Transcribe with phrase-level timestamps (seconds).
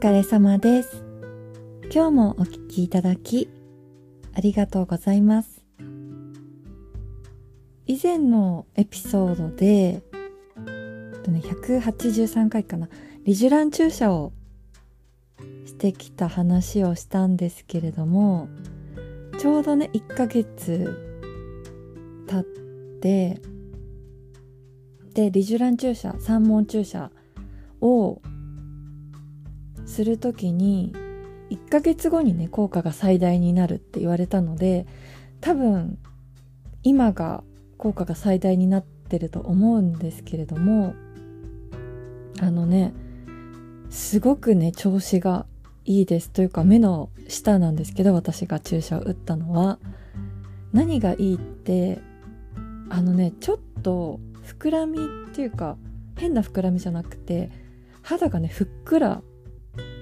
[0.00, 1.04] 疲れ様です。
[1.92, 3.50] 今日もお聞きいただき、
[4.34, 5.62] ありがとうございます。
[7.84, 10.02] 以前のエピソードで、
[11.22, 12.88] 183回かな、
[13.24, 14.32] リジュラン注射を
[15.66, 18.48] してきた話をしたんですけれども、
[19.38, 20.96] ちょうどね、1ヶ月
[22.26, 22.44] 経っ
[23.02, 23.38] て、
[25.12, 27.10] で、リジュラン注射、三門注射
[27.82, 28.22] を
[30.00, 30.94] するときに
[31.50, 34.86] 1ヶ月後にね効果が最大になるって言われたので
[35.42, 35.98] 多分
[36.82, 37.44] 今が
[37.76, 40.94] 効果が最大になってると思うんですけれども
[42.40, 42.94] あのね
[43.90, 45.44] すごくね調子が
[45.84, 49.78] いいですというか目の下なんですけど私が注射を打ったのは。
[50.72, 52.00] 何がいいって
[52.88, 55.76] あのねちょっと膨らみっていうか
[56.16, 57.50] 変な膨らみじゃなくて
[58.02, 59.20] 肌がねふっくら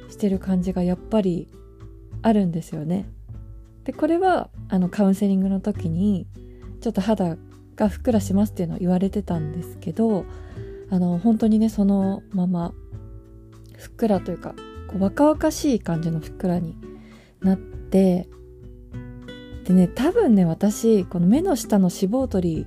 [0.08, 1.48] してる感じがやっぱり
[2.22, 3.08] あるんですよね。
[3.84, 6.26] でこれはあのカウンセリングの時に
[6.80, 7.36] ちょっと肌
[7.74, 10.26] がふっくらしますっていうのを言われてたんですけど
[10.90, 12.74] あの本当にねそのまま
[13.76, 14.54] ふっくらというか
[14.88, 16.76] こう若々しい感じのふっくらに
[17.40, 18.28] なって
[19.64, 22.66] でね多分ね私この目の下の脂肪取り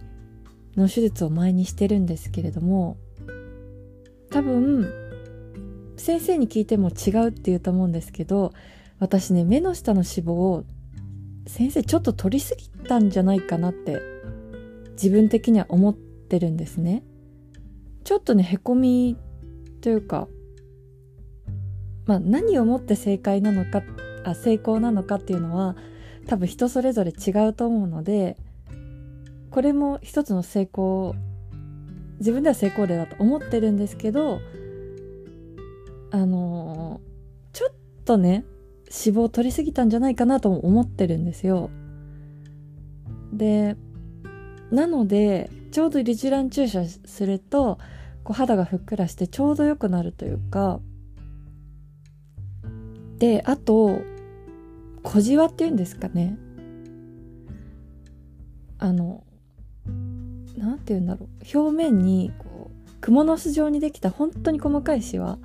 [0.76, 2.98] の手術を前にしてるんですけれども
[4.30, 5.01] 多分
[5.98, 8.54] 先生に聞いても違うって言うと思うんですけど
[9.00, 10.64] 私ね目の下の脂肪を
[11.48, 14.00] 先生ちょっと取りすぎたんじゃないかなって
[14.94, 17.04] 自分的には思ってるんですね。
[18.04, 19.18] ちょっとねへこみ
[19.82, 20.28] というか
[22.06, 23.84] まあ何をもって正解なのか
[24.24, 25.76] あ成功なのかっていうのは
[26.28, 28.38] 多分人それぞれ違うと思うので
[29.50, 31.16] これも一つの成功
[32.20, 34.40] 自分では成功例だと思ってるんですけど
[36.12, 37.12] あのー
[37.54, 37.74] ちょっ
[38.06, 38.46] とね
[38.86, 41.70] 脂肪を取りすぎたんじゃないかなと思ってるんですよ。
[43.34, 43.78] で
[44.72, 47.78] なのでちょうどリジュラン注射すると
[48.24, 50.80] こう肌がふっくらしてちょうど良くなるというか
[53.18, 54.02] であと
[55.04, 56.38] 小じわっていうんですかね。
[58.78, 59.24] あの
[60.58, 61.58] なんて言うんだろう。
[61.58, 65.38] 表面にこう蜘蛛の巣状にできた本当に細かいシワ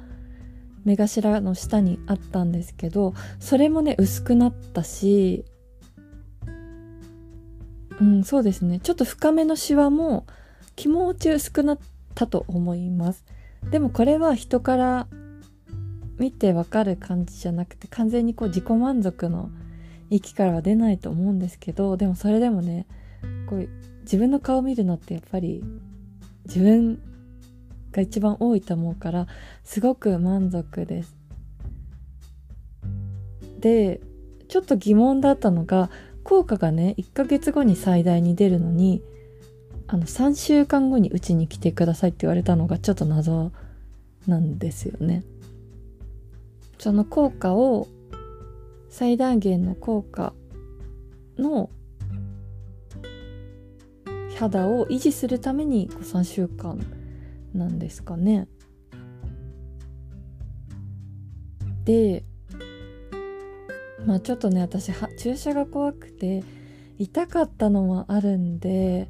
[0.87, 5.45] 目頭の下にあったんですけどそれもね薄くなったし
[8.01, 8.81] うんそうですね。
[8.81, 10.27] ちょっと深めのシワも
[10.75, 11.79] 気持ち薄くなっ
[12.15, 13.25] たと思います。
[13.71, 15.07] でもこれは人から
[16.19, 19.51] 見てわかる感じじゃなくて完全にこう自己満足の
[20.11, 22.87] 域からは出ないと思うんですけどでもそれでもね
[23.49, 23.69] こう
[24.03, 25.65] 自分の顔見るのってやっぱり
[26.47, 27.01] 自分
[27.97, 29.27] が一番多いと思うから
[29.65, 31.17] すごく満足です。
[33.59, 34.01] で
[34.49, 35.91] ちょっと疑問だったのが
[36.23, 39.03] 効果がね1ヶ月後に最大に出るのに
[39.89, 43.51] あの3週間後にうちに来てくださいって言われたのがちょっと謎
[44.27, 45.25] なんですよね。
[46.79, 47.89] その効果を
[48.91, 50.35] 最大限の効果
[51.39, 51.71] の
[54.39, 56.79] 肌を維持するために3週間
[57.57, 58.49] なんですかね。
[61.85, 62.25] で
[64.05, 66.43] まあちょっとね私は注射が怖くて
[66.99, 69.09] 痛かったのもあるんで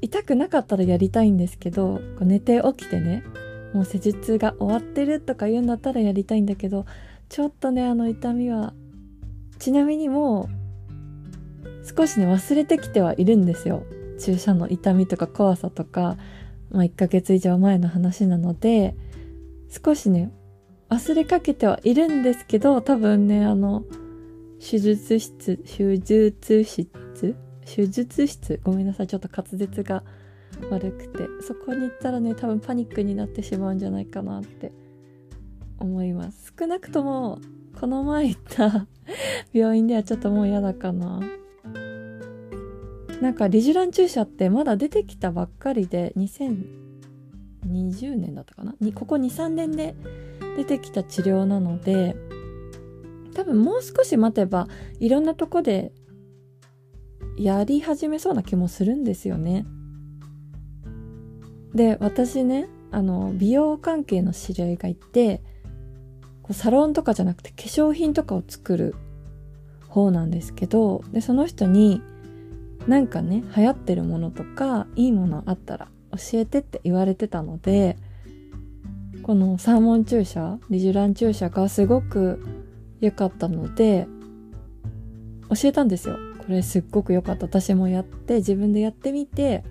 [0.00, 3.24] 痛くなかったらやりたいんですけどこう寝て起きてね
[3.74, 6.86] もう施術が終わってるとか言うんだったらやりたいんだけど
[7.28, 8.74] ちょっとねあの痛みは
[9.58, 13.84] ちなみにもう少しね忘れてきてはいるんですよ
[14.18, 16.16] 注射の痛みとか怖さとか、
[16.70, 18.94] まあ、1ヶ月以上前の話なので
[19.84, 20.30] 少しね
[20.90, 23.84] 忘れかけてはいるんですけど多分ねあの
[24.60, 27.36] 手術室手術室？
[27.64, 28.60] 手術室？
[28.64, 30.02] ごめんなさいちょっと滑舌が
[30.70, 34.72] 悪くてそこに行ったらね多分パニックになってしまうんじゃないかなって
[35.78, 36.52] 思います。
[36.58, 37.38] 少なくとも
[37.78, 38.86] この前行った
[39.52, 41.20] 病院ではちょっともう嫌だかな。
[43.20, 48.74] なんかリジュラン注射ってまだ出てきたばっかりで2020年だったかな？
[48.94, 49.96] ここ23年で
[50.56, 52.16] 出てきた治療なので
[53.34, 54.68] 多分もう少し待てば
[55.00, 55.92] いろんなとこで
[57.36, 59.66] やり始めそうな気もするんですよね。
[61.74, 65.42] で私ねあの美容関係の知り合いがいて
[66.42, 68.94] こうサロンとかじゃなくて化粧品とかを作る
[69.88, 72.02] 方なんですけどでその人に
[72.88, 77.98] なんかね流行ってるものとかいいものあったら教えてって言われてたので
[79.22, 82.42] このサーモン注射リジュラン注射がすごく
[83.00, 84.08] 良かったので
[85.50, 86.16] 教えたんですよ。
[86.38, 87.46] これすっごく良かった。
[87.46, 89.64] 私もやって自分でやってみて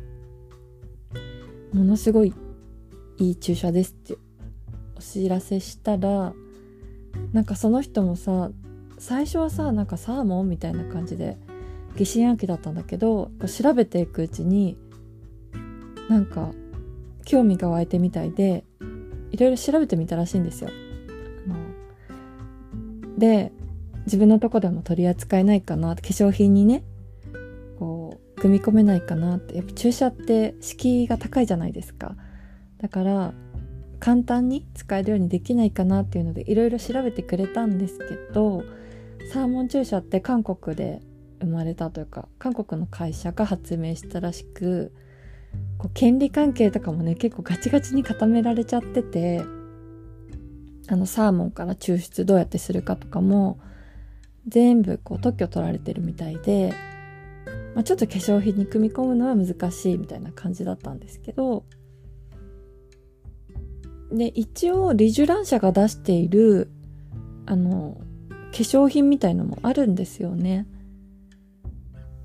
[1.74, 2.34] ものすごい
[3.18, 4.18] いい注射ですって
[4.96, 6.34] お知らせしたら
[7.34, 8.52] なんかその人もさ
[9.00, 11.38] 最初はさなんかサーモンみたいな感じで
[11.98, 14.78] 疑心暗鬼だったんだけど調べていくうちに
[16.10, 16.52] なんか
[17.26, 18.64] 興味が湧いてみたいで
[19.32, 20.70] いろいろ調べてみたらしいんですよ。
[23.18, 23.52] で
[24.06, 26.84] 自分のとこでも取り扱えないかな化粧品にね
[27.80, 32.16] こう組み込めないかなってやっぱ注射って敷居が高いじゃないですか
[32.80, 33.34] だから
[34.00, 38.64] 簡単に使えるようにできないかなっていうのでいろいろ調べてくれたんですけど
[39.34, 41.02] サーモン注射って韓国で
[41.39, 44.94] 生まれたというか韓国の会社が発明したらしく
[45.78, 49.42] こう権利関係とかもね結構ガチガチに固められちゃってて
[50.89, 53.60] あのサーモンから抽出どうやってするかとかも
[54.48, 56.74] 全部こう特許取られてるみたいで、
[57.75, 61.66] まあ、ちょっと化粧品に組み込むのは難しいみたいな感じだったんですけど
[64.12, 66.72] で一応リジュラン社が出している
[67.45, 67.98] あの
[68.51, 70.66] 化粧品みたいのもあるんですよね。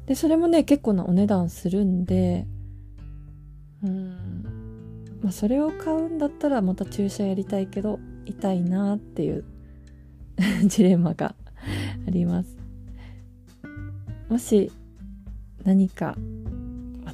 [0.07, 2.47] でそれもね結構なお値段するんで
[3.83, 5.19] うん。
[5.23, 9.45] まあそれを買うんだったらまた注射やりたいけど痛いなっていう
[10.67, 11.35] ジレンマが
[12.07, 12.57] あります。
[14.29, 14.73] もし
[15.65, 16.17] 何か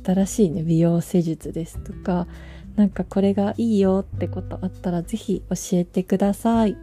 [0.05, 2.29] 新しいね美容施術ですとか
[2.77, 6.77] なんかこれがいいよってことあったらぜひ教えてください。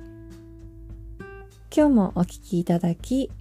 [1.76, 3.32] 今日もお聴きいただき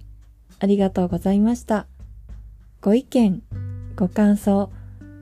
[0.59, 1.87] ありがとうございました。
[2.85, 3.41] ご意見
[3.95, 4.71] ご感想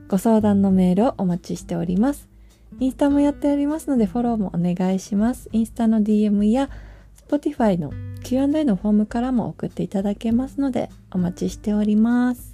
[0.06, 2.28] ご相談のメールをお待ちしております。
[2.78, 5.48] インスタもやっておりますのでフォローもお願いします。
[5.50, 6.68] インスタの DM や
[7.26, 7.90] Spotify の
[8.22, 12.53] Q&A のフォームからも送っていただけますのでお待ちしております。